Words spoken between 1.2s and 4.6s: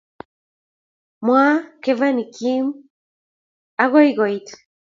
Mwaa kevany Kim agoi koit